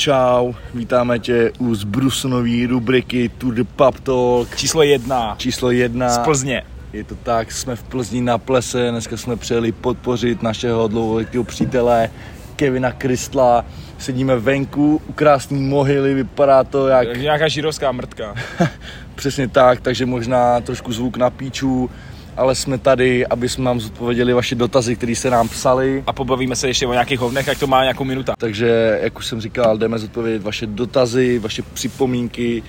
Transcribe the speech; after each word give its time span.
Čau, 0.00 0.52
vítáme 0.74 1.18
tě 1.18 1.52
u 1.58 1.74
zbrusnové 1.74 2.66
rubriky 2.66 3.30
Tour 3.38 3.54
de 3.54 3.64
Pub 3.64 4.00
Talk 4.00 4.56
Číslo 4.56 4.82
jedna. 4.82 5.34
číslo 5.38 5.70
jedna. 5.70 6.08
Z 6.08 6.18
Plzně. 6.18 6.62
Je 6.92 7.04
to 7.04 7.14
tak, 7.14 7.52
jsme 7.52 7.76
v 7.76 7.82
Plzni 7.82 8.20
na 8.20 8.38
plese, 8.38 8.90
dneska 8.90 9.16
jsme 9.16 9.36
přijeli 9.36 9.72
podpořit 9.72 10.42
našeho 10.42 10.88
dlouholetého 10.88 11.44
přítele 11.44 12.10
Kevina 12.56 12.92
Kristla. 12.92 13.64
Sedíme 13.98 14.36
venku 14.36 15.02
u 15.08 15.12
krásné 15.12 15.58
mohyly, 15.58 16.14
vypadá 16.14 16.64
to 16.64 16.88
jak 16.88 17.16
Nějaká 17.16 17.48
žirovská 17.48 17.92
mrtka. 17.92 18.34
přesně 19.14 19.48
tak, 19.48 19.80
takže 19.80 20.06
možná 20.06 20.60
trošku 20.60 20.92
zvuk 20.92 21.16
na 21.16 21.30
píču, 21.30 21.90
ale 22.40 22.54
jsme 22.54 22.78
tady, 22.78 23.26
aby 23.26 23.48
jsme 23.48 23.64
vám 23.64 23.80
zodpověděli 23.80 24.32
vaše 24.32 24.54
dotazy, 24.54 24.96
které 24.96 25.16
se 25.16 25.30
nám 25.30 25.48
psali. 25.48 26.04
A 26.06 26.12
pobavíme 26.12 26.56
se 26.56 26.68
ještě 26.68 26.86
o 26.86 26.92
nějakých 26.92 27.20
hovnech, 27.20 27.46
jak 27.46 27.58
to 27.58 27.66
má 27.66 27.82
nějakou 27.82 28.04
minuta. 28.04 28.34
Takže, 28.38 28.98
jak 29.02 29.18
už 29.18 29.26
jsem 29.26 29.40
říkal, 29.40 29.78
jdeme 29.78 29.98
zodpovědět 29.98 30.42
vaše 30.42 30.66
dotazy, 30.66 31.38
vaše 31.38 31.62
připomínky. 31.62 32.62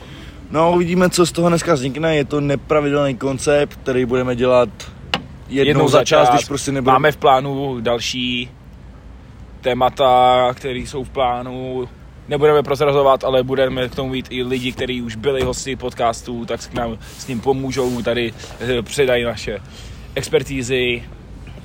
No, 0.51 0.71
uvidíme, 0.71 1.09
co 1.09 1.25
z 1.25 1.31
toho 1.31 1.49
dneska 1.49 1.73
vznikne. 1.73 2.15
Je 2.15 2.25
to 2.25 2.41
nepravidelný 2.41 3.15
koncept, 3.15 3.75
který 3.75 4.05
budeme 4.05 4.35
dělat 4.35 4.69
jednou, 5.49 5.67
jednou 5.67 5.87
za 5.87 6.03
čas, 6.03 6.29
když 6.29 6.45
prostě 6.45 6.71
nebudeme... 6.71 6.93
Máme 6.93 7.11
v 7.11 7.17
plánu 7.17 7.81
další 7.81 8.49
témata, 9.61 10.51
které 10.53 10.79
jsou 10.79 11.03
v 11.03 11.09
plánu. 11.09 11.89
Nebudeme 12.27 12.63
prozrazovat, 12.63 13.23
ale 13.23 13.43
budeme 13.43 13.89
k 13.89 13.95
tomu 13.95 14.09
mít 14.09 14.27
i 14.29 14.43
lidi, 14.43 14.71
kteří 14.71 15.01
už 15.01 15.15
byli 15.15 15.43
hosty 15.43 15.75
podcastů, 15.75 16.45
tak 16.45 16.67
k 16.67 16.73
nám 16.73 16.97
s 17.17 17.27
ním 17.27 17.39
pomůžou, 17.39 18.01
tady 18.01 18.33
eh, 18.59 18.81
předají 18.81 19.23
naše 19.23 19.59
expertízy 20.15 21.03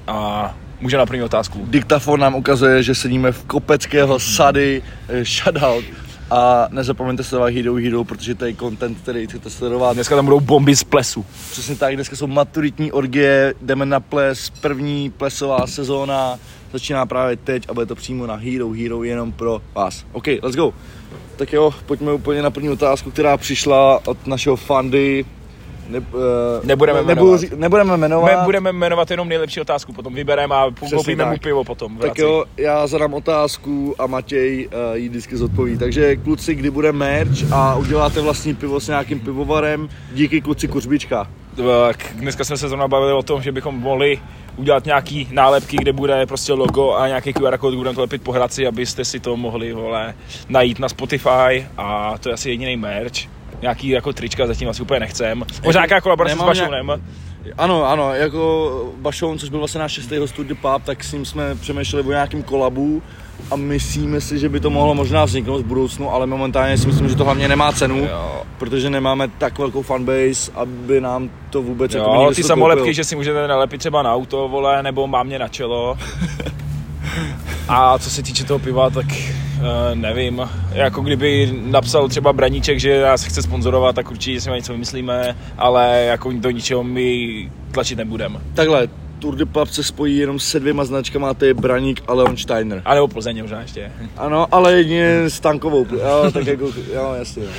a 0.07 0.55
může 0.81 0.97
na 0.97 1.07
první 1.07 1.23
otázku. 1.23 1.67
Diktafon 1.67 2.21
nám 2.21 2.35
ukazuje, 2.35 2.83
že 2.83 2.95
sedíme 2.95 3.33
v 3.33 3.45
Kopeckého 3.45 4.19
sady, 4.19 4.83
eh, 5.09 5.25
shoutout. 5.25 5.85
A 6.31 6.69
nezapomeňte 6.71 7.25
sledovat 7.25 7.55
Hero 7.55 7.75
Hero, 7.75 8.05
protože 8.05 8.35
to 8.35 8.45
je 8.45 8.55
content, 8.55 8.99
který 8.99 9.27
chcete 9.27 9.51
sledovat. 9.51 9.93
Dneska 9.93 10.17
tam 10.17 10.25
budou 10.25 10.41
bomby 10.41 10.77
z 10.77 10.85
plesu. 10.85 11.27
Přesně 11.51 11.77
tak, 11.77 11.95
dneska 11.95 12.17
jsou 12.17 12.27
maturitní 12.27 12.93
orgie, 12.93 13.55
jdeme 13.63 13.87
na 13.87 14.01
ples, 14.01 14.51
první 14.51 15.11
plesová 15.11 15.67
sezóna, 15.67 16.39
začíná 16.73 17.07
právě 17.07 17.37
teď 17.37 17.69
a 17.69 17.75
bude 17.75 17.87
to 17.87 17.95
přímo 17.95 18.27
na 18.27 18.35
Hero 18.35 18.71
Hero 18.71 19.05
jenom 19.05 19.33
pro 19.33 19.63
vás. 19.75 20.05
OK, 20.13 20.27
let's 20.27 20.57
go. 20.57 20.75
Tak 21.37 21.53
jo, 21.53 21.75
pojďme 21.87 22.13
úplně 22.13 22.43
na 22.43 22.51
první 22.51 22.71
otázku, 22.71 23.11
která 23.11 23.37
přišla 23.37 24.01
od 24.07 24.27
našeho 24.27 24.57
fandy. 24.57 25.25
Ne, 25.89 25.99
uh, 25.99 26.05
Nebudeme 26.65 26.99
nebudu, 26.99 27.15
jmenovat. 27.27 27.41
ří- 27.41 27.51
nebudeme 27.57 27.97
jmenovat. 27.97 28.39
My 28.39 28.45
budeme 28.45 28.73
jmenovat 28.73 29.11
jenom 29.11 29.29
nejlepší 29.29 29.61
otázku, 29.61 29.93
potom 29.93 30.15
vybereme 30.15 30.55
a 30.55 30.71
koupíme 30.97 31.25
mu 31.25 31.37
pivo 31.39 31.65
potom. 31.65 31.97
Tak 31.97 32.19
jo, 32.19 32.45
já 32.57 32.87
zadám 32.87 33.15
otázku 33.15 33.95
a 33.99 34.07
Matěj 34.07 34.69
uh, 34.91 34.97
ji 34.97 35.09
vždycky 35.09 35.37
zodpoví. 35.37 35.79
Takže 35.79 36.17
kluci, 36.17 36.55
kdy 36.55 36.71
bude 36.71 36.93
merch 36.93 37.53
a 37.53 37.75
uděláte 37.75 38.21
vlastní 38.21 38.55
pivo 38.55 38.81
s 38.81 38.89
nějakým 38.89 39.21
pivovarem, 39.21 39.89
díky 40.13 40.41
kluci 40.41 40.69
Kuřbička. 40.69 41.29
Tak 41.57 42.07
dneska 42.15 42.45
jsme 42.45 42.57
se 42.57 42.69
zrovna 42.69 42.89
bavili 42.89 43.13
o 43.13 43.23
tom, 43.23 43.43
že 43.43 43.53
bychom 43.53 43.75
mohli 43.81 44.19
udělat 44.57 44.85
nějaký 44.87 45.29
nálepky, 45.33 45.77
kde 45.77 45.93
bude 45.93 46.27
prostě 46.27 46.53
logo 46.53 46.95
a 46.95 47.09
nějaký 47.09 47.33
QR 47.33 47.59
kód, 47.59 47.75
budeme 47.75 47.95
to 47.95 48.01
lepit 48.01 48.23
po 48.23 48.33
Hradci, 48.33 48.67
abyste 48.67 49.05
si 49.05 49.21
to 49.21 49.37
mohli 49.37 49.73
vole, 49.73 50.15
najít 50.49 50.79
na 50.79 50.89
Spotify 50.89 51.67
a 51.77 52.15
to 52.21 52.29
je 52.29 52.33
asi 52.33 52.51
jediný 52.51 52.77
merch. 52.77 53.36
Nějaký 53.63 53.89
jako 53.89 54.13
trička 54.13 54.47
zatím 54.47 54.69
asi 54.69 54.83
úplně 54.83 55.01
nechcem. 55.01 55.45
Možná 55.65 55.81
nějaká 55.81 56.01
kolaborace 56.01 56.35
s 56.35 56.39
Nemám 56.39 56.55
nějak- 56.55 56.71
Bašounem. 56.71 57.03
Ano, 57.59 57.85
ano, 57.85 58.15
jako 58.15 58.93
Bašoun, 59.01 59.39
což 59.39 59.49
byl 59.49 59.59
vlastně 59.59 59.81
náš 59.81 59.93
šestý 59.93 60.17
host 60.17 60.41
de 60.41 60.55
Pub, 60.55 60.83
tak 60.85 61.05
s 61.05 61.13
ním 61.13 61.25
jsme 61.25 61.55
přemýšleli 61.55 62.07
o 62.07 62.11
nějakým 62.11 62.43
kolabu 62.43 63.03
a 63.51 63.57
myslíme 63.57 64.21
si, 64.21 64.39
že 64.39 64.49
by 64.49 64.61
to 64.61 64.71
mohlo 64.71 64.95
možná 64.95 65.25
vzniknout 65.25 65.59
v 65.63 65.65
budoucnu, 65.65 66.13
ale 66.15 66.27
momentálně 66.27 66.79
si 66.79 66.87
myslím, 66.87 67.09
že 67.09 67.17
to 67.17 67.25
hlavně 67.25 67.49
nemá 67.49 67.73
cenu, 67.73 67.99
Jo. 68.11 68.43
protože 68.59 68.91
nemáme 68.91 69.29
tak 69.39 69.59
velkou 69.59 69.83
fanbase, 69.83 70.53
aby 70.55 71.01
nám 71.01 71.31
to 71.51 71.63
vůbec 71.63 71.95
jako 71.95 72.11
Jo, 72.11 72.21
někdo 72.21 72.35
ty 72.35 72.43
samolepky, 72.43 72.81
koupil. 72.81 72.93
že 72.93 73.05
si 73.05 73.17
můžete 73.17 73.49
nalepit 73.49 73.79
třeba 73.79 74.03
na 74.03 74.15
auto, 74.15 74.49
vole, 74.49 74.83
nebo 74.83 75.07
mám 75.07 75.27
mě 75.27 75.39
na 75.39 75.49
čelo. 75.49 75.99
A 77.69 77.99
co 77.99 78.11
se 78.11 78.23
týče 78.23 78.45
toho 78.45 78.59
piva, 78.59 78.91
tak 78.91 79.07
uh, 79.61 79.95
nevím. 79.95 80.49
Jako 80.73 81.01
kdyby 81.01 81.55
napsal 81.67 82.09
třeba 82.09 82.33
Braníček, 82.33 82.81
že 82.81 83.03
nás 83.03 83.25
chce 83.25 83.43
sponzorovat, 83.43 83.97
tak 83.97 84.11
určitě 84.11 84.41
si 84.41 84.51
něco 84.51 84.73
vymyslíme, 84.73 85.37
ale 85.59 86.05
jako 86.05 86.33
do 86.33 86.51
ničeho 86.51 86.85
my 86.85 87.51
tlačit 87.73 87.99
nebudeme. 87.99 88.39
Takhle, 88.55 88.89
Tour 89.19 89.35
de 89.35 89.47
Pub 89.47 89.69
se 89.69 89.85
spojí 89.85 90.19
jenom 90.19 90.39
se 90.39 90.61
dvěma 90.61 90.85
značkama, 90.85 91.31
a 91.31 91.35
to 91.35 91.45
je 91.45 91.55
Braník 91.55 92.03
a 92.07 92.15
Leon 92.15 92.37
Steiner. 92.37 92.83
A 92.85 92.95
nebo 92.95 93.09
Plzeň 93.09 93.43
možná 93.43 93.61
ještě. 93.61 93.93
Ano, 94.17 94.47
ale 94.51 94.73
jedině 94.73 95.31
s 95.31 95.41
tankovou, 95.41 95.87
jo, 95.93 96.31
tak 96.33 96.47
jako, 96.47 96.73
jo, 96.95 97.15
jasně. 97.19 97.43
Jo. 97.43 97.51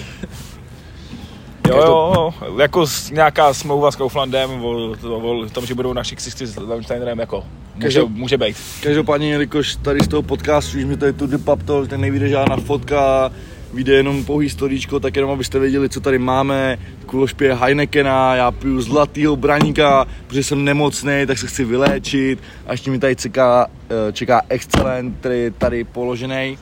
Jo, 1.67 1.77
jo, 1.77 2.33
jako 2.61 2.85
nějaká 3.11 3.53
smlouva 3.53 3.91
s 3.91 3.95
Kauflandem 3.95 4.65
o, 4.65 4.91
o, 5.09 5.39
o 5.39 5.49
tom, 5.49 5.65
že 5.65 5.75
budou 5.75 5.93
na 5.93 6.03
Šixisty 6.03 6.45
s 6.47 6.57
Leonsteinerem, 6.57 7.19
jako 7.19 7.43
může, 7.75 8.03
může 8.03 8.37
být. 8.37 8.57
Každopádně, 8.83 9.31
jelikož 9.31 9.75
tady 9.75 9.99
z 9.99 10.07
toho 10.07 10.21
podcastu, 10.21 10.77
už 10.77 10.85
mi 10.85 10.97
tady 10.97 11.13
Tour 11.13 11.29
de 11.29 11.37
Pub 11.37 11.63
Talk, 11.63 11.89
tak 11.89 11.99
nevyjde 11.99 12.29
žádná 12.29 12.57
fotka, 12.57 13.31
vyjde 13.73 13.93
jenom 13.93 14.25
pouhý 14.25 14.49
storíčko, 14.49 14.99
tak 14.99 15.15
jenom 15.15 15.31
abyste 15.31 15.59
věděli, 15.59 15.89
co 15.89 15.99
tady 15.99 16.19
máme. 16.19 16.77
Kuloš 17.05 17.33
pije 17.33 17.53
Heinekena, 17.53 18.35
já 18.35 18.51
piju 18.51 18.81
zlatýho 18.81 19.35
braníka, 19.35 20.07
protože 20.27 20.43
jsem 20.43 20.63
nemocný, 20.65 21.23
tak 21.27 21.37
se 21.37 21.47
chci 21.47 21.65
vyléčit. 21.65 22.39
A 22.67 22.71
ještě 22.71 22.91
mi 22.91 22.99
tady 22.99 23.15
čeká, 23.15 23.67
eh, 23.89 24.13
čeká 24.13 24.41
Excellent, 24.49 25.19
který 25.19 25.39
je 25.39 25.51
tady 25.51 25.83
položený. 25.83 26.57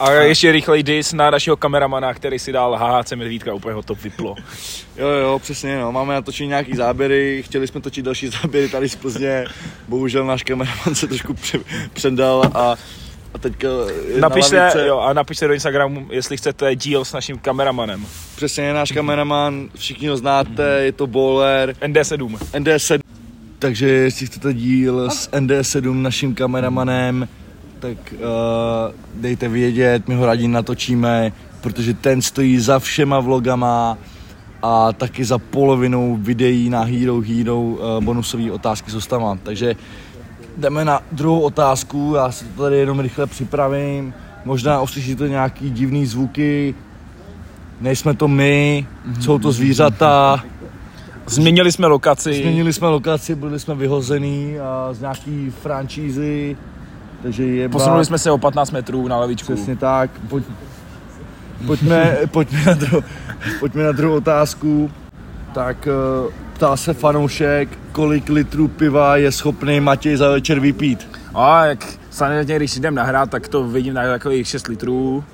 A 0.00 0.10
ještě 0.12 0.52
rychlej 0.52 0.82
dis 0.82 1.12
na 1.12 1.30
našeho 1.30 1.56
kameramana, 1.56 2.14
který 2.14 2.38
si 2.38 2.52
dal 2.52 2.76
HHC 2.76 3.12
Medvídka, 3.12 3.54
úplně 3.54 3.74
ho 3.74 3.82
to 3.82 3.94
vyplo. 3.94 4.34
Jo, 4.96 5.08
jo, 5.08 5.38
přesně, 5.38 5.78
no. 5.78 5.92
máme 5.92 6.14
natočit 6.14 6.48
nějaký 6.48 6.76
záběry, 6.76 7.42
chtěli 7.46 7.66
jsme 7.66 7.80
točit 7.80 8.04
další 8.04 8.28
záběry 8.28 8.68
tady 8.68 8.88
z 8.88 8.96
Plzně, 8.96 9.44
bohužel 9.88 10.26
náš 10.26 10.42
kameraman 10.42 10.94
se 10.94 11.06
trošku 11.06 11.34
pře- 11.34 11.58
předal 11.92 12.42
a, 12.54 12.76
a 13.34 13.38
teďka 13.38 13.68
Napište, 14.20 14.56
na 14.56 14.62
lavice. 14.62 14.86
jo, 14.86 14.98
a 14.98 15.12
napište 15.12 15.46
do 15.48 15.54
Instagramu, 15.54 16.06
jestli 16.10 16.36
chcete 16.36 16.76
díl 16.76 17.04
s 17.04 17.12
naším 17.12 17.38
kameramanem. 17.38 18.06
Přesně 18.36 18.64
je 18.64 18.74
náš 18.74 18.92
kameraman, 18.92 19.68
všichni 19.76 20.08
ho 20.08 20.16
znáte, 20.16 20.80
je 20.82 20.92
to 20.92 21.06
bowler, 21.06 21.70
ND7. 21.80 22.38
ND7. 22.52 23.00
Takže 23.58 23.88
jestli 23.88 24.26
chcete 24.26 24.54
díl 24.54 25.10
s 25.10 25.30
ND7 25.30 26.02
naším 26.02 26.34
kameramanem, 26.34 27.28
tak 27.80 27.98
uh, 28.14 28.20
dejte 29.14 29.48
vědět, 29.48 30.08
my 30.08 30.14
ho 30.14 30.26
rádi 30.26 30.48
natočíme, 30.48 31.32
protože 31.60 31.94
ten 31.94 32.22
stojí 32.22 32.58
za 32.58 32.78
všema 32.78 33.20
vlogama 33.20 33.98
a 34.62 34.92
taky 34.92 35.24
za 35.24 35.38
polovinou 35.38 36.16
videí 36.16 36.70
na 36.70 36.82
Hero 36.82 37.20
Hero 37.20 37.60
uh, 37.60 37.78
bonusové 38.00 38.52
otázky 38.52 38.90
s 38.90 38.94
hostama. 38.94 39.38
Takže 39.42 39.76
jdeme 40.56 40.84
na 40.84 41.00
druhou 41.12 41.40
otázku, 41.40 42.12
já 42.16 42.32
si 42.32 42.44
to 42.44 42.62
tady 42.62 42.76
jenom 42.76 43.00
rychle 43.00 43.26
připravím. 43.26 44.14
Možná 44.44 44.80
uslyšíte 44.80 45.28
nějaký 45.28 45.70
divný 45.70 46.06
zvuky, 46.06 46.74
nejsme 47.80 48.14
to 48.14 48.28
my, 48.28 48.86
jsou 49.20 49.38
to 49.38 49.52
zvířata. 49.52 50.44
Změnili 51.26 51.72
jsme 51.72 51.86
lokaci. 51.86 52.34
Změnili 52.34 52.72
jsme 52.72 52.88
lokaci, 52.88 53.34
byli 53.34 53.60
jsme 53.60 53.74
vyhozený 53.74 54.58
a 54.58 54.88
z 54.92 55.00
nějaký 55.00 55.50
franšízy, 55.62 56.56
takže 57.22 57.44
je 57.46 57.68
Posunuli 57.68 58.04
jsme 58.04 58.18
se 58.18 58.30
o 58.30 58.38
15 58.38 58.70
metrů 58.70 59.08
na 59.08 59.16
levičku. 59.16 59.54
Přesně 59.54 59.76
tak. 59.76 60.10
Pojď, 60.28 60.44
pojďme, 61.66 62.16
pojďme, 62.30 62.64
na 62.64 62.74
druhou, 62.74 63.02
pojďme 63.60 63.84
na 63.84 63.92
druhou 63.92 64.16
otázku. 64.16 64.90
Tak 65.54 65.88
eh, 65.88 66.32
ptá 66.52 66.76
se 66.76 66.94
fanoušek, 66.94 67.68
kolik 67.92 68.28
litrů 68.28 68.68
piva 68.68 69.16
je 69.16 69.32
schopný 69.32 69.80
Matěj 69.80 70.16
za 70.16 70.30
večer 70.30 70.60
vypít. 70.60 71.08
A 71.34 71.66
jak 71.66 71.86
samozřejmě, 72.10 72.56
když 72.56 72.76
jdem 72.76 72.94
nahrát, 72.94 73.30
tak 73.30 73.48
to 73.48 73.64
vidím 73.64 73.94
na 73.94 74.02
takových 74.02 74.48
6 74.48 74.68
litrů. 74.68 75.24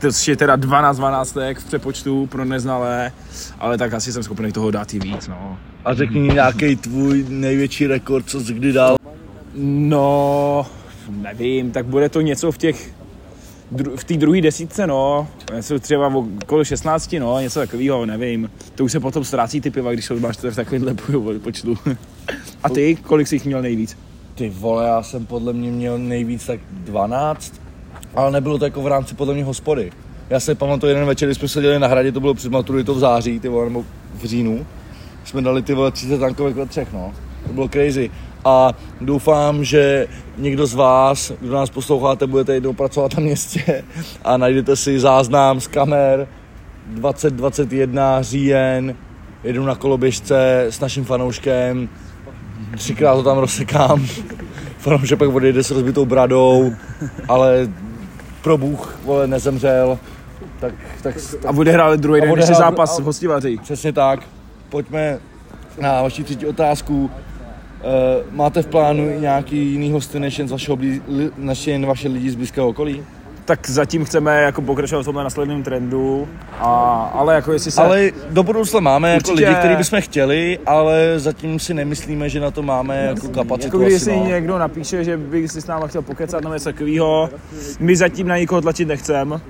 To 0.00 0.08
je 0.26 0.36
teda 0.36 0.56
12 0.56 0.96
12 0.96 1.36
v 1.58 1.64
přepočtu 1.64 2.26
pro 2.26 2.44
neznalé, 2.44 3.12
ale 3.60 3.78
tak 3.78 3.94
asi 3.94 4.12
jsem 4.12 4.22
schopný 4.22 4.52
toho 4.52 4.70
dát 4.70 4.94
i 4.94 4.98
víc, 4.98 5.28
no. 5.28 5.58
A 5.84 5.94
řekni 5.94 6.20
nějaký 6.20 6.76
tvůj 6.76 7.26
největší 7.28 7.86
rekord, 7.86 8.28
co 8.28 8.40
jsi 8.40 8.54
kdy 8.54 8.72
dal. 8.72 8.96
No, 9.56 10.66
nevím, 11.08 11.70
tak 11.70 11.86
bude 11.86 12.08
to 12.08 12.20
něco 12.20 12.52
v 12.52 12.58
těch, 12.58 12.90
v 13.96 14.04
té 14.04 14.14
druhé 14.14 14.40
desítce, 14.40 14.86
no. 14.86 15.28
Něco 15.54 15.78
třeba 15.78 16.14
okolo 16.42 16.64
16, 16.64 17.16
no, 17.18 17.40
něco 17.40 17.60
takového, 17.60 18.06
nevím. 18.06 18.50
To 18.74 18.84
už 18.84 18.92
se 18.92 19.00
potom 19.00 19.24
ztrácí 19.24 19.60
ty 19.60 19.70
piva, 19.70 19.92
když 19.92 20.10
máš 20.10 20.36
v 20.36 20.56
takovémhle 20.56 20.94
počtu. 21.38 21.78
A 22.62 22.68
ty, 22.68 22.96
kolik 22.96 23.28
jsi 23.28 23.34
jich 23.34 23.46
měl 23.46 23.62
nejvíc? 23.62 23.98
Ty 24.34 24.48
vole, 24.48 24.86
já 24.86 25.02
jsem 25.02 25.26
podle 25.26 25.52
mě 25.52 25.70
měl 25.70 25.98
nejvíc 25.98 26.46
tak 26.46 26.60
12, 26.70 27.60
ale 28.14 28.30
nebylo 28.30 28.58
to 28.58 28.64
jako 28.64 28.82
v 28.82 28.86
rámci 28.86 29.14
podle 29.14 29.34
mě 29.34 29.44
hospody. 29.44 29.92
Já 30.30 30.40
si 30.40 30.54
pamatuju 30.54 30.90
jeden 30.90 31.06
večer, 31.06 31.28
kdy 31.28 31.34
jsme 31.34 31.48
seděli 31.48 31.78
na 31.78 31.86
hradě, 31.86 32.12
to 32.12 32.20
bylo 32.20 32.34
před 32.34 32.52
maturitou 32.52 32.94
v 32.94 32.98
září, 32.98 33.40
ty 33.40 33.48
vole, 33.48 33.64
nebo 33.64 33.84
v 34.14 34.24
říjnu. 34.24 34.66
Jsme 35.24 35.42
dali 35.42 35.62
ty 35.62 35.74
vole 35.74 35.90
30 35.90 36.18
tankovek 36.18 36.56
ve 36.56 36.66
třech, 36.66 36.92
no. 36.92 37.12
To 37.46 37.52
bylo 37.52 37.68
crazy. 37.68 38.10
A 38.44 38.72
doufám, 39.00 39.64
že 39.64 40.06
někdo 40.38 40.66
z 40.66 40.74
vás, 40.74 41.32
kdo 41.40 41.54
nás 41.54 41.70
posloucháte, 41.70 42.26
budete 42.26 42.54
jednou 42.54 42.72
pracovat 42.72 43.14
na 43.14 43.20
městě 43.20 43.84
a 44.24 44.36
najdete 44.36 44.76
si 44.76 45.00
záznam 45.00 45.60
z 45.60 45.66
kamer 45.66 46.28
2021 46.86 48.22
říjen, 48.22 48.94
jedu 49.44 49.64
na 49.64 49.74
koloběžce 49.74 50.64
s 50.70 50.80
naším 50.80 51.04
fanouškem, 51.04 51.88
třikrát 52.76 53.14
to 53.14 53.22
tam 53.22 53.38
rozsekám, 53.38 54.06
fanoušek 54.78 55.18
pak 55.18 55.28
odejde 55.28 55.62
s 55.62 55.70
rozbitou 55.70 56.04
bradou, 56.04 56.72
ale 57.28 57.68
pro 58.42 58.58
Bůh, 58.58 58.98
vole, 59.04 59.26
nezemřel, 59.26 59.98
tak, 60.60 60.74
tak, 61.02 61.16
A 61.46 61.50
odehráli 61.50 61.98
druhý 61.98 62.22
A 62.22 62.24
den 62.34 62.54
zápas 62.54 62.98
a- 62.98 63.02
v 63.02 63.04
hostivaří. 63.04 63.58
Přesně 63.62 63.92
tak. 63.92 64.20
Pojďme 64.68 65.18
na 65.80 66.02
vaši 66.02 66.24
třetí 66.24 66.46
otázku. 66.46 67.10
Uh, 67.84 68.34
máte 68.36 68.62
v 68.62 68.66
plánu 68.66 69.10
i 69.10 69.20
nějaký 69.20 69.56
jiný 69.72 69.92
hosty 69.92 70.20
než 70.20 70.38
jen, 70.38 70.48
z 70.48 70.50
vašeho 70.50 70.76
blí, 70.76 71.02
li, 71.08 71.30
než 71.36 71.66
jen 71.66 71.86
vaše 71.86 72.08
lidi 72.08 72.30
z 72.30 72.34
blízkého 72.34 72.68
okolí? 72.68 73.02
Tak 73.44 73.70
zatím 73.70 74.04
chceme 74.04 74.42
jako 74.42 74.62
pokračovat 74.62 75.02
v 75.02 75.04
tomhle 75.04 75.24
následném 75.24 75.62
trendu, 75.62 76.28
a, 76.58 76.70
ale 77.14 77.34
jako 77.34 77.52
jestli 77.52 77.70
se... 77.70 77.82
Ale 77.82 78.10
do 78.30 78.42
budoucna 78.42 78.80
máme 78.80 79.12
jako 79.12 79.30
Určitě. 79.30 79.48
lidi, 79.48 79.58
který 79.58 79.76
bychom 79.76 80.00
chtěli, 80.00 80.58
ale 80.66 81.14
zatím 81.16 81.58
si 81.58 81.74
nemyslíme, 81.74 82.28
že 82.28 82.40
na 82.40 82.50
to 82.50 82.62
máme 82.62 83.04
jako 83.04 83.28
kapacitu. 83.28 83.76
Jako 83.76 83.78
když 83.78 84.02
si 84.02 84.16
no. 84.16 84.26
někdo 84.26 84.58
napíše, 84.58 85.04
že 85.04 85.16
by 85.16 85.48
si 85.48 85.60
s 85.60 85.66
náma 85.66 85.86
chtěl 85.86 86.02
pokecat 86.02 86.42
nebo 86.42 86.54
něco 86.54 86.72
takového, 86.72 87.30
my 87.80 87.96
zatím 87.96 88.28
na 88.28 88.38
nikoho 88.38 88.60
tlačit 88.60 88.88
nechcem. 88.88 89.40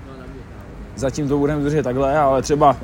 Zatím 0.97 1.29
to 1.29 1.39
budeme 1.39 1.63
držet 1.63 1.83
takhle, 1.83 2.19
ale 2.19 2.43
třeba 2.43 2.77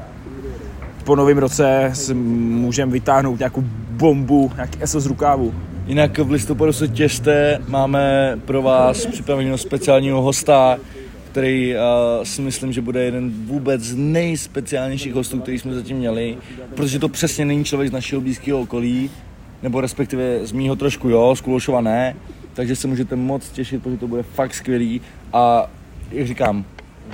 po 1.05 1.17
novém 1.17 1.39
roce 1.39 1.93
můžeme 2.15 2.93
vytáhnout 2.93 3.39
nějakou 3.39 3.65
bombu, 4.01 4.53
nějaký 4.55 4.79
ESO 4.83 5.01
z 5.01 5.07
rukávu. 5.07 5.55
Jinak 5.87 6.19
v 6.19 6.31
listopadu 6.31 6.73
se 6.73 6.89
těšte, 6.89 7.59
máme 7.69 8.39
pro 8.45 8.63
vás 8.63 9.07
připraveného 9.07 9.59
speciálního 9.59 10.23
hosta, 10.23 10.79
který 11.31 11.75
uh, 11.75 11.81
si 12.25 12.43
myslím, 12.43 12.73
že 12.73 12.81
bude 12.81 13.05
jeden 13.05 13.33
vůbec 13.47 13.83
z 13.83 13.97
nejspeciálnějších 13.97 15.15
hostů, 15.15 15.41
který 15.41 15.59
jsme 15.59 15.75
zatím 15.75 15.97
měli, 15.97 16.37
protože 16.75 16.99
to 16.99 17.09
přesně 17.09 17.45
není 17.45 17.65
člověk 17.65 17.91
z 17.91 17.93
našeho 17.93 18.21
blízkého 18.21 18.61
okolí, 18.61 19.11
nebo 19.63 19.81
respektive 19.81 20.47
z 20.47 20.53
mýho 20.53 20.77
trošku 20.77 21.09
jo, 21.09 21.37
z 21.37 21.41
Kulošova 21.41 21.81
ne, 21.81 22.17
takže 22.55 22.77
se 22.77 22.89
můžete 22.89 23.17
moc 23.17 23.49
těšit, 23.49 23.83
protože 23.83 23.97
to 23.97 24.09
bude 24.09 24.23
fakt 24.23 24.55
skvělý. 24.55 25.01
A 25.33 25.71
jak 26.11 26.27
říkám, 26.27 26.65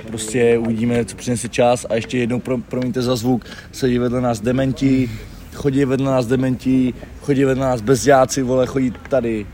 prostě 0.07 0.57
uvidíme, 0.57 1.05
co 1.05 1.15
přinese 1.15 1.49
čas. 1.49 1.85
A 1.89 1.95
ještě 1.95 2.17
jednou 2.17 2.39
pro, 2.39 2.57
promiňte 2.57 3.01
za 3.01 3.15
zvuk, 3.15 3.45
sedí 3.71 3.97
vedle 3.97 4.21
nás 4.21 4.39
dementi, 4.39 5.09
chodí 5.57 5.85
vedle 5.85 6.11
nás 6.11 6.25
dementi, 6.25 6.93
chodí 7.21 7.45
vedle 7.45 7.65
nás 7.65 7.81
bezděáci, 7.81 8.41
vole, 8.41 8.65
chodí 8.65 8.93
tady 9.09 9.45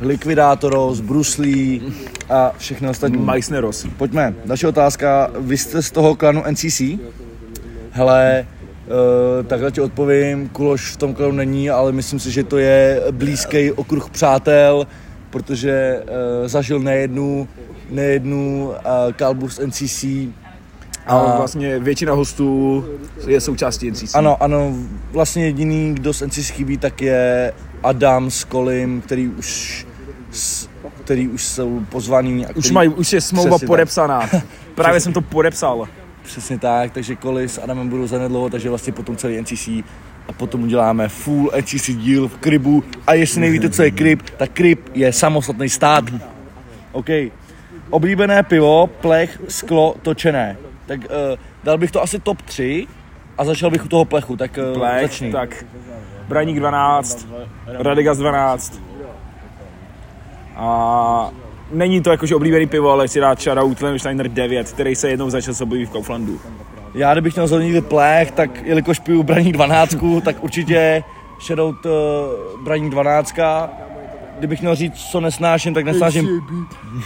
Likvidátoros, 0.00 1.00
Bruslí 1.00 1.82
a 2.30 2.52
všechny 2.58 2.88
ostatní. 2.88 3.18
Meissneros. 3.18 3.86
Pojďme, 3.96 4.34
další 4.44 4.66
otázka. 4.66 5.30
Vy 5.38 5.56
jste 5.56 5.82
z 5.82 5.90
toho 5.90 6.16
klanu 6.16 6.42
NCC? 6.50 6.82
Hele, 7.90 8.46
uh, 8.86 9.46
takhle 9.46 9.72
ti 9.72 9.80
odpovím, 9.80 10.48
Kuloš 10.48 10.92
v 10.92 10.96
tom 10.96 11.14
klanu 11.14 11.32
není, 11.32 11.70
ale 11.70 11.92
myslím 11.92 12.20
si, 12.20 12.30
že 12.30 12.44
to 12.44 12.58
je 12.58 13.02
blízký 13.10 13.72
okruh 13.72 14.10
přátel, 14.10 14.86
protože 15.30 16.02
uh, 16.02 16.48
zažil 16.48 16.78
nejednu, 16.78 17.48
nejednu 17.90 18.68
uh, 18.68 19.12
kalbu 19.12 19.48
z 19.48 19.58
NCC. 19.66 20.04
A 21.10 21.36
vlastně 21.36 21.78
většina 21.78 22.12
hostů 22.12 22.84
je 23.26 23.40
součástí 23.40 23.90
NCC. 23.90 24.14
Ano, 24.14 24.42
ano, 24.42 24.72
vlastně 25.12 25.44
jediný, 25.44 25.94
kdo 25.94 26.14
z 26.14 26.22
NCC 26.26 26.48
chybí, 26.48 26.76
tak 26.76 27.02
je 27.02 27.52
Adam 27.82 28.30
s 28.30 28.44
Kolim, 28.44 29.00
který 29.00 29.28
už, 29.28 29.86
který 31.04 31.28
už 31.28 31.44
jsou 31.44 31.80
pozvaný. 31.88 32.46
A 32.46 32.48
Už, 32.48 32.64
který, 32.64 32.74
mají, 32.74 32.88
už 32.88 33.12
je 33.12 33.20
smlouva 33.20 33.50
Přesně 33.50 33.60
tak. 33.60 33.66
podepsaná. 33.66 34.28
Právě 34.74 35.00
jsem 35.00 35.12
to 35.12 35.20
podepsal. 35.20 35.88
Přesně 36.22 36.58
tak, 36.58 36.92
takže 36.92 37.16
Koli 37.16 37.48
s 37.48 37.58
Adamem 37.62 37.88
budou 37.88 38.06
zanedlouho, 38.06 38.50
takže 38.50 38.68
vlastně 38.68 38.92
potom 38.92 39.16
celý 39.16 39.40
NCC 39.40 39.68
a 40.28 40.32
potom 40.36 40.62
uděláme 40.62 41.08
full 41.08 41.50
NCC 41.60 41.90
díl 41.90 42.28
v 42.28 42.36
Krybu 42.36 42.84
a 43.06 43.14
jestli 43.14 43.40
nevíte, 43.40 43.70
co 43.70 43.82
je 43.82 43.90
Kryb, 43.90 44.30
tak 44.36 44.50
Kryb 44.50 44.80
je 44.94 45.12
samostatný 45.12 45.68
stát. 45.68 46.04
OK. 46.92 47.08
Oblíbené 47.90 48.42
pivo, 48.42 48.86
plech, 48.86 49.40
sklo, 49.48 49.94
točené. 50.02 50.56
Tak 50.86 51.00
uh, 51.00 51.06
dal 51.64 51.78
bych 51.78 51.90
to 51.90 52.02
asi 52.02 52.18
top 52.18 52.42
3 52.42 52.86
a 53.38 53.44
začal 53.44 53.70
bych 53.70 53.84
u 53.84 53.88
toho 53.88 54.04
plechu, 54.04 54.36
tak 54.36 54.58
uh, 54.58 54.78
Plech, 54.78 55.02
začni. 55.02 55.32
tak 55.32 55.64
Braník 56.28 56.56
12, 56.56 57.28
Radigas 57.66 58.18
12. 58.18 58.82
A 60.56 61.30
není 61.72 62.00
to 62.00 62.10
jakože 62.10 62.34
oblíbený 62.36 62.66
pivo, 62.66 62.90
ale 62.90 63.08
chci 63.08 63.20
dát 63.20 63.40
shoutout 63.40 63.82
Lemsteiner 63.82 64.28
9, 64.28 64.72
který 64.72 64.94
se 64.94 65.10
jednou 65.10 65.30
začal 65.30 65.54
se 65.54 65.64
objeví 65.64 65.86
v 65.86 65.90
Kauflandu. 65.90 66.40
Já 66.94 67.12
kdybych 67.12 67.34
měl 67.34 67.46
zhodnotit 67.46 67.86
plech, 67.86 68.30
tak 68.30 68.62
jelikož 68.64 68.98
piju 68.98 69.22
Braník 69.22 69.52
12, 69.52 69.96
tak 70.24 70.44
určitě 70.44 71.04
shoutout 71.46 71.86
uh, 71.86 71.92
Braník 72.64 72.90
12. 72.90 73.34
Kdybych 74.40 74.60
měl 74.60 74.74
říct, 74.74 74.94
co 74.94 75.20
nesnáším, 75.20 75.74
tak 75.74 75.84
nesnáším, 75.84 76.28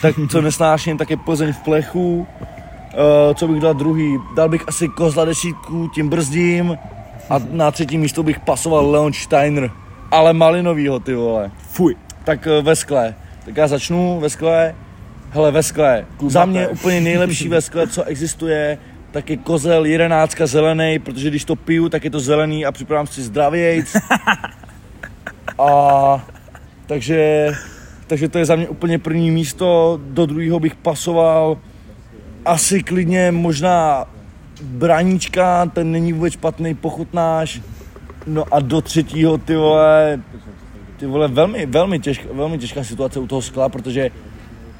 tak 0.02 0.14
co 0.30 0.40
nesnáším, 0.40 0.98
tak 0.98 1.10
je 1.10 1.16
Plzeň 1.16 1.52
v 1.52 1.58
plechu. 1.58 2.18
Uh, 2.18 3.34
co 3.34 3.48
bych 3.48 3.60
dal 3.60 3.74
druhý? 3.74 4.18
Dal 4.36 4.48
bych 4.48 4.68
asi 4.68 4.88
kozla 4.88 5.24
desítku, 5.24 5.90
tím 5.94 6.08
brzdím. 6.08 6.78
A 7.30 7.40
na 7.50 7.70
třetí 7.70 7.98
místo 7.98 8.22
bych 8.22 8.40
pasoval 8.40 8.90
Leon 8.90 9.12
Steiner. 9.12 9.70
Ale 10.10 10.32
malinovýho, 10.32 11.00
ty 11.00 11.14
vole. 11.14 11.50
Fuj. 11.58 11.96
Tak 12.24 12.46
uh, 12.46 12.64
ve 12.64 12.76
skle. 12.76 13.14
Tak 13.44 13.56
já 13.56 13.68
začnu 13.68 14.20
ve 14.20 14.30
skle. 14.30 14.74
Hele, 15.30 15.50
ve 15.50 15.62
skle. 15.62 16.06
Za 16.28 16.44
mě 16.44 16.68
úplně 16.68 17.00
nejlepší 17.00 17.48
ve 17.48 17.60
skle, 17.60 17.88
co 17.88 18.04
existuje, 18.04 18.78
tak 19.10 19.30
je 19.30 19.36
kozel 19.36 19.84
jedenáctka 19.84 20.46
zelený, 20.46 20.98
protože 20.98 21.30
když 21.30 21.44
to 21.44 21.56
piju, 21.56 21.88
tak 21.88 22.04
je 22.04 22.10
to 22.10 22.20
zelený 22.20 22.66
a 22.66 22.72
připravám 22.72 23.06
si 23.06 23.22
zdravějc. 23.22 23.96
A 25.58 26.33
takže, 26.86 27.50
takže 28.06 28.28
to 28.28 28.38
je 28.38 28.44
za 28.44 28.56
mě 28.56 28.68
úplně 28.68 28.98
první 28.98 29.30
místo, 29.30 30.00
do 30.02 30.26
druhého 30.26 30.60
bych 30.60 30.74
pasoval 30.74 31.58
asi 32.44 32.82
klidně 32.82 33.32
možná 33.32 34.04
braníčka, 34.62 35.66
ten 35.66 35.92
není 35.92 36.12
vůbec 36.12 36.32
špatný, 36.32 36.74
pochutnáš. 36.74 37.60
No 38.26 38.44
a 38.50 38.60
do 38.60 38.80
třetího, 38.80 39.38
ty 39.38 39.56
vole, 39.56 40.20
ty 40.96 41.06
vole, 41.06 41.28
velmi, 41.28 41.66
velmi, 41.66 42.00
těžká, 42.00 42.28
velmi 42.32 42.58
těžká 42.58 42.84
situace 42.84 43.20
u 43.20 43.26
toho 43.26 43.42
skla, 43.42 43.68
protože 43.68 44.10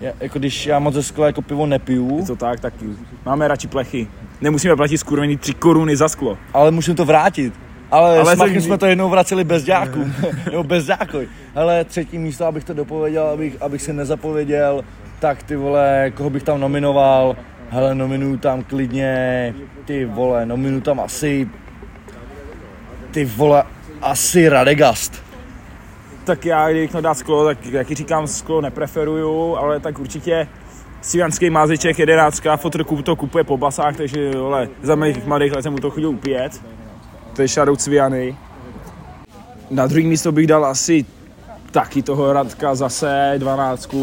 já, 0.01 0.12
jako 0.21 0.39
když 0.39 0.67
já 0.67 0.79
moc 0.79 0.95
ze 0.95 1.03
skla 1.03 1.27
jako 1.27 1.43
pivo 1.43 1.67
nepiju, 1.67 2.19
Je 2.19 2.27
to 2.27 2.37
tak, 2.37 2.61
tak 2.61 2.75
máme 3.25 3.49
radši 3.49 3.69
plechy. 3.69 4.06
Nemusíme 4.41 4.77
platit 4.77 4.99
skurvený 4.99 5.37
3 5.37 5.55
koruny 5.55 5.96
za 5.96 6.08
sklo. 6.08 6.39
ale 6.53 6.70
můžeme 6.70 6.96
to 6.96 7.05
vrátit. 7.05 7.64
Ale, 7.94 8.19
Ale 8.19 8.36
s 8.36 8.39
Machem 8.39 8.55
to- 8.55 8.60
jsme 8.60 8.79
to 8.79 8.86
jednou 8.86 9.08
vraceli 9.08 9.44
bez 9.44 9.65
dějáků, 9.65 10.05
nebo 10.44 10.63
bez 10.72 10.86
dějákoj. 10.86 11.29
Ale 11.55 11.84
třetí 11.84 12.19
místo, 12.19 12.46
abych 12.46 12.65
to 12.65 12.74
dopověděl, 12.74 13.27
abych, 13.27 13.63
abych 13.63 13.82
si 13.82 13.93
nezapověděl, 13.93 14.84
tak 15.20 15.43
ty 15.43 15.56
vole, 15.56 16.13
koho 16.15 16.31
bych 16.31 16.43
tam 16.43 16.60
nominoval, 16.60 17.36
hele, 17.70 17.94
nominuju 17.94 18.36
tam 18.36 18.63
klidně, 18.63 19.55
ty 19.84 20.05
vole, 20.05 20.46
nominuju 20.46 20.81
tam 20.81 21.01
asi, 21.01 21.48
ty 23.10 23.24
vole, 23.24 23.65
asi 24.03 24.48
Radegast. 24.48 25.22
Tak 26.24 26.44
já, 26.46 26.70
když 26.70 26.91
to 26.91 27.01
dát 27.01 27.15
sklo, 27.19 27.44
tak 27.44 27.67
jak 27.67 27.91
říkám, 27.91 28.27
sklo 28.27 28.60
nepreferuju, 28.60 29.56
ale 29.56 29.81
tak 29.81 29.98
určitě 29.98 30.48
Sivanský 31.01 31.51
mázeček 31.51 31.98
11, 31.98 32.43
fotr 32.56 32.84
kup 32.84 33.03
to 33.03 33.17
kupuje 33.17 33.44
po 33.44 33.56
basách, 33.56 33.96
takže 33.96 34.31
vole, 34.31 34.69
za 34.82 34.94
mých 34.94 35.27
mladých 35.27 35.53
let 35.53 35.63
jsem 35.63 35.72
mu 35.72 35.79
to 35.79 35.91
chodil 35.91 36.10
upět. 36.10 36.60
To 37.36 37.43
je 37.43 37.48
shoutout 37.48 37.81
Sviany. 37.81 38.36
Na 39.70 39.86
druhý 39.86 40.06
místo 40.06 40.32
bych 40.32 40.46
dal 40.46 40.64
asi 40.64 41.05
taky 41.70 42.03
toho 42.03 42.32
Radka 42.32 42.74
zase, 42.74 43.34
12, 43.38 43.94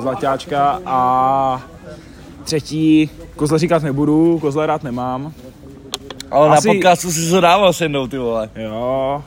zlaťáčka 0.00 0.80
a 0.86 1.62
třetí, 2.44 3.10
kozle 3.36 3.58
říkat 3.58 3.82
nebudu, 3.82 4.38
kozle 4.38 4.66
rád 4.66 4.82
nemám. 4.82 5.32
Ale 6.30 6.56
Asi- 6.56 6.68
na 6.68 6.74
podcastu 6.74 7.12
si 7.12 7.30
to 7.30 7.40
dával 7.40 7.72
se 7.72 7.88
mnou, 7.88 8.06
ty 8.06 8.18
vole. 8.18 8.50
Jo, 8.56 9.24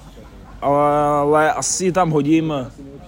ale, 0.61 0.97
ale 1.19 1.53
asi 1.53 1.91
tam 1.91 2.09
hodím 2.09 2.53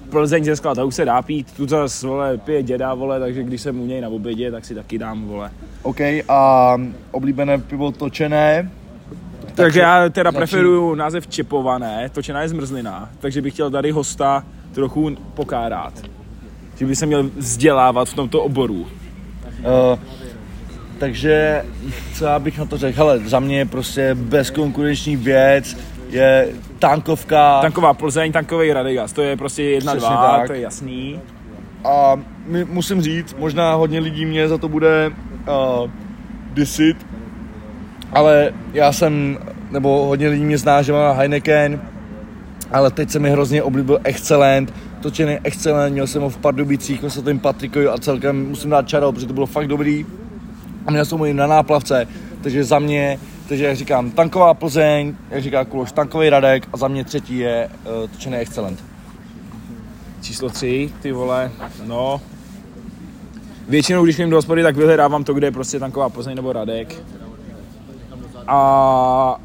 Plzeň 0.10 0.44
ze 0.44 0.56
skla, 0.56 0.76
ta 0.76 0.84
už 0.84 0.96
se 0.96 1.06
dá 1.06 1.22
pít, 1.22 1.52
tu 1.52 1.68
zase, 1.68 2.08
vole, 2.08 2.38
pije 2.38 2.64
děda, 2.64 2.94
vole, 2.94 3.20
takže 3.20 3.44
když 3.44 3.62
jsem 3.62 3.80
u 3.82 3.86
něj 3.86 4.02
na 4.02 4.10
obědě, 4.10 4.52
tak 4.52 4.66
si 4.66 4.76
taky 4.76 4.98
dám, 4.98 5.26
vole. 5.28 5.52
OK, 5.84 6.00
a 6.30 6.74
oblíbené 7.12 7.58
pivo 7.58 7.92
točené, 7.92 8.72
Takže 9.58 9.80
já 9.80 10.10
teda 10.10 10.32
začni. 10.32 10.38
preferuju 10.38 10.96
název 10.96 11.28
čepované, 11.28 12.10
točená 12.14 12.42
je 12.42 12.50
zmrzlina, 12.50 13.10
takže 13.20 13.42
bych 13.42 13.54
chtěl 13.54 13.72
tady 13.72 13.92
hosta 13.92 14.44
trochu 14.72 15.18
pokárat. 15.34 15.94
Že 16.76 16.86
by 16.86 16.96
se 16.96 17.06
měl 17.06 17.30
vzdělávat 17.36 18.10
v 18.10 18.14
tomto 18.14 18.44
oboru. 18.44 18.76
Uh, 18.82 20.00
takže 21.00 21.66
co 22.14 22.26
já 22.26 22.40
bych 22.40 22.60
na 22.60 22.66
to 22.66 22.78
řekl? 22.78 22.98
Hele, 22.98 23.20
za 23.20 23.40
mě 23.40 23.58
je 23.58 23.66
prostě 23.66 24.16
bezkonkurenční 24.16 25.16
věc, 25.16 25.78
je 26.10 26.50
tankovka. 26.80 27.62
Tanková 27.62 27.94
Plzeň, 27.94 28.32
tankový 28.32 28.74
Radegast, 28.74 29.16
to 29.16 29.22
je 29.22 29.38
prostě 29.38 29.64
jedna, 29.64 29.92
Přesně 29.92 30.10
dva, 30.10 30.38
tak. 30.38 30.48
to 30.48 30.54
je 30.54 30.62
jasný. 30.62 31.20
A 31.84 32.20
my, 32.46 32.66
musím 32.66 33.02
říct, 33.02 33.36
možná 33.40 33.74
hodně 33.74 34.00
lidí 34.00 34.26
mě 34.26 34.48
za 34.48 34.58
to 34.58 34.70
bude 34.70 35.12
uh, 35.12 35.92
disit, 36.54 36.98
ale 38.14 38.54
já 38.74 38.92
jsem, 38.92 39.38
nebo 39.72 40.06
hodně 40.06 40.28
lidí 40.28 40.46
mě 40.46 40.58
zná, 40.58 40.82
že 40.82 40.94
mám 40.94 41.18
Heineken, 41.18 41.82
ale 42.72 42.92
teď 42.92 43.10
se 43.10 43.20
mi 43.20 43.30
hrozně 43.30 43.64
oblíbil 43.64 44.00
Excellent, 44.04 44.74
točený 45.02 45.38
Excellent, 45.44 45.94
měl 45.94 46.08
jsem 46.08 46.22
ho 46.22 46.30
v 46.30 46.38
Pardubicích, 46.38 47.02
měl 47.02 47.12
jsem 47.12 47.24
tím 47.24 47.40
Patrikovi 47.40 47.88
a 47.88 47.98
celkem 47.98 48.50
musím 48.50 48.70
dát 48.70 48.88
čarou, 48.88 49.12
protože 49.12 49.28
to 49.28 49.34
bylo 49.34 49.46
fakt 49.46 49.68
dobrý. 49.68 50.06
A 50.86 50.92
měl 50.92 51.06
jsem 51.06 51.20
ho 51.20 51.26
i 51.26 51.34
na 51.34 51.48
náplavce, 51.48 52.08
takže 52.42 52.64
za 52.64 52.80
mě, 52.80 53.20
takže 53.48 53.66
jak 53.66 53.76
říkám, 53.76 54.12
tanková 54.12 54.54
Plzeň, 54.54 55.16
jak 55.30 55.44
říká 55.44 55.66
Kuloš, 55.66 55.92
tankový 55.92 56.30
Radek 56.30 56.68
a 56.74 56.78
za 56.78 56.88
mě 56.88 57.04
třetí 57.04 57.38
je 57.38 57.70
uh, 57.70 58.10
točený 58.10 58.38
Excellent. 58.38 58.84
Číslo 60.22 60.50
tři, 60.50 60.90
ty 61.02 61.12
vole, 61.12 61.52
no. 61.86 62.22
Většinou, 63.70 64.04
když 64.04 64.20
jim 64.20 64.30
do 64.30 64.36
hospody, 64.36 64.64
tak 64.64 64.76
vyhledávám 64.76 65.24
to, 65.24 65.34
kde 65.34 65.48
je 65.48 65.52
prostě 65.52 65.80
tanková 65.80 66.10
Plzeň 66.10 66.36
nebo 66.36 66.54
Radek. 66.54 66.96
A, 68.48 69.40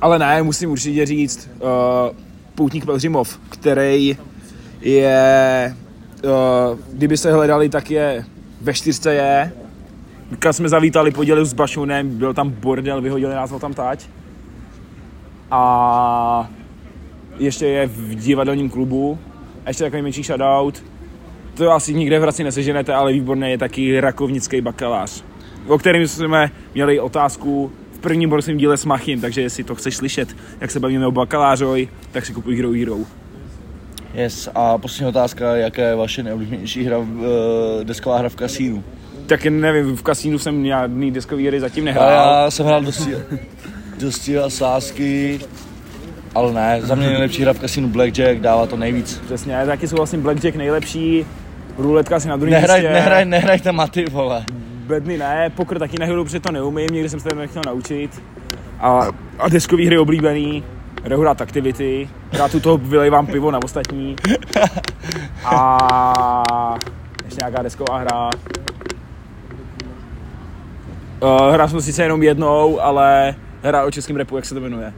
ale 0.00 0.18
ne, 0.18 0.42
musím 0.42 0.70
určitě 0.70 1.06
říct, 1.06 1.50
uh, 1.54 2.16
Poutník 2.54 2.86
Pelřimov, 2.86 3.40
který 3.48 4.18
je, 4.80 5.76
uh, 6.24 6.78
kdyby 6.92 7.16
se 7.16 7.32
hledali, 7.32 7.68
tak 7.68 7.90
je 7.90 8.24
ve 8.60 8.74
čtyřce 8.74 9.14
je. 9.14 9.52
Když 10.30 10.56
jsme 10.56 10.68
zavítali, 10.68 11.10
podělili 11.10 11.46
s 11.46 11.52
Bašunem, 11.52 12.18
byl 12.18 12.34
tam 12.34 12.50
bordel, 12.50 13.00
vyhodili 13.00 13.34
nás 13.34 13.54
tam 13.60 13.74
tať. 13.74 14.06
A 15.50 16.50
ještě 17.38 17.66
je 17.66 17.86
v 17.86 18.14
divadelním 18.14 18.70
klubu. 18.70 19.18
Ještě 19.66 19.84
takový 19.84 20.02
menší 20.02 20.22
shoutout. 20.22 20.84
To 21.54 21.72
asi 21.72 21.94
nikde 21.94 22.18
v 22.18 22.22
Hradci 22.22 22.44
neseženete, 22.44 22.94
ale 22.94 23.12
výborný 23.12 23.50
je 23.50 23.58
taky 23.58 24.00
rakovnický 24.00 24.60
bakalář. 24.60 25.24
O 25.66 25.78
kterém 25.78 26.08
jsme 26.08 26.50
měli 26.74 27.00
otázku 27.00 27.72
prvním 28.08 28.30
borsovém 28.30 28.58
díle 28.58 28.76
s 28.76 28.84
Machim, 28.84 29.20
takže 29.20 29.40
jestli 29.40 29.64
to 29.64 29.74
chceš 29.74 29.96
slyšet, 29.96 30.36
jak 30.60 30.70
se 30.70 30.80
bavíme 30.80 31.06
o 31.06 31.10
bakalářovi, 31.12 31.88
tak 32.12 32.26
si 32.26 32.32
kupuj 32.32 32.56
Hero 32.56 32.72
Hero. 32.72 32.96
Yes, 34.14 34.48
a 34.54 34.78
poslední 34.78 35.06
otázka, 35.08 35.56
jaká 35.56 35.82
je 35.82 35.94
vaše 35.94 36.22
nejoblíbenější 36.22 36.84
hra, 36.84 36.98
uh, 36.98 37.06
desková 37.82 38.18
hra 38.18 38.28
v 38.28 38.34
kasínu? 38.36 38.84
Tak 39.26 39.44
nevím, 39.46 39.96
v 39.96 40.02
kasínu 40.02 40.38
jsem 40.38 40.66
žádný 40.66 41.10
deskový 41.10 41.46
hry 41.46 41.60
zatím 41.60 41.84
A 41.84 41.86
nehrál. 41.86 42.10
já 42.44 42.50
jsem 42.50 42.66
hrál 42.66 42.82
dosti, 42.82 43.14
dosti 44.00 44.38
a 44.38 44.50
sásky, 44.50 45.40
ale 46.34 46.52
ne, 46.52 46.80
za 46.82 46.94
mě 46.94 47.06
nejlepší 47.06 47.42
hra 47.42 47.52
v 47.52 47.58
kasínu 47.58 47.88
Blackjack, 47.88 48.38
dává 48.40 48.66
to 48.66 48.76
nejvíc. 48.76 49.20
Přesně, 49.26 49.52
já 49.52 49.66
taky 49.66 49.88
souhlasím, 49.88 50.20
Blackjack 50.22 50.56
nejlepší, 50.56 51.26
ruletka 51.78 52.20
si 52.20 52.28
na 52.28 52.36
druhém 52.36 52.52
Nehraj, 52.60 52.80
místě. 52.80 52.92
nehraj, 52.92 53.24
nehrajte 53.24 53.72
maty, 53.72 54.04
vole. 54.10 54.44
Bedny 54.88 55.18
ne, 55.18 55.50
pokr 55.50 55.78
taky 55.78 55.98
nehraju, 55.98 56.24
protože 56.24 56.40
to 56.40 56.52
neumím, 56.52 56.90
někdy 56.92 57.08
jsem 57.08 57.20
se 57.20 57.28
to 57.28 57.34
nechtěl 57.34 57.62
naučit. 57.66 58.22
A, 58.80 59.08
a 59.38 59.48
deskový 59.48 59.86
hry 59.86 59.98
oblíbený, 59.98 60.64
hrát 61.04 61.40
Activity, 61.40 62.08
já 62.32 62.48
tu 62.48 62.60
toho 62.60 62.78
vylejvám 62.78 63.26
pivo 63.26 63.50
na 63.50 63.58
ostatní. 63.62 64.16
A 65.44 66.74
ještě 67.24 67.40
nějaká 67.40 67.62
desková 67.62 67.98
hra. 67.98 68.30
Uh, 71.22 71.52
hrál 71.52 71.68
jsem 71.68 71.80
sice 71.80 72.02
jenom 72.02 72.22
jednou, 72.22 72.80
ale 72.80 73.34
hra 73.62 73.84
o 73.84 73.90
českém 73.90 74.16
repu, 74.16 74.36
jak 74.36 74.44
se 74.44 74.54
to 74.54 74.60
jmenuje? 74.60 74.92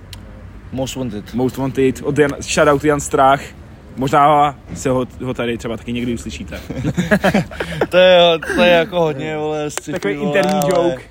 Most 0.73 0.97
Wanted. 0.97 1.35
Most 1.35 1.57
Wanted, 1.57 2.03
od 2.03 2.19
Jan, 2.19 2.31
shoutout 2.41 2.85
Jan 2.85 3.01
Strach. 3.01 3.41
Možná 3.97 4.59
se 4.75 4.91
ho, 4.91 5.07
ho 5.25 5.35
tady 5.35 5.59
třeba 5.59 5.77
taky 5.77 5.93
někdy 5.93 6.15
uslyšíte. 6.15 6.61
To 7.89 7.97
je, 7.97 8.39
to 8.57 8.63
je 8.63 8.71
jako 8.73 9.01
hodně, 9.01 9.37
vole, 9.37 9.71
sci-fi, 9.71 9.93
Takový 9.93 10.17
vole, 10.17 10.27
interní 10.29 10.61
ale- 10.61 10.71
joke. 10.71 11.03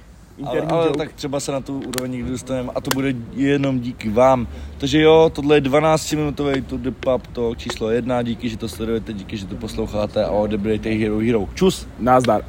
Ale, 0.45 0.57
Interní 0.57 0.71
ale 0.71 0.85
joke. 0.87 0.97
tak 0.97 1.13
třeba 1.13 1.39
se 1.39 1.51
na 1.51 1.59
tu 1.61 1.79
úroveň 1.87 2.11
někdy 2.11 2.31
dostaneme 2.31 2.69
a 2.75 2.81
to 2.81 2.89
bude 2.93 3.13
jenom 3.33 3.79
díky 3.79 4.09
vám. 4.09 4.47
Takže 4.77 5.01
jo, 5.01 5.31
tohle 5.35 5.57
je 5.57 5.61
12-minutový 5.61 6.63
Tour 6.63 6.79
de 6.79 6.91
Pub 6.91 7.27
Talk 7.27 7.57
číslo 7.57 7.89
jedna. 7.89 8.21
Díky, 8.21 8.49
že 8.49 8.57
to 8.57 8.69
sledujete, 8.69 9.13
díky, 9.13 9.37
že 9.37 9.45
to 9.45 9.55
posloucháte 9.55 10.25
a 10.25 10.29
odebírejte 10.31 10.89
Hero 10.89 11.17
Hero. 11.19 11.47
Čus! 11.55 11.87
Nazdar. 11.99 12.41